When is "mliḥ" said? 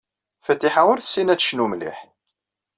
1.69-1.99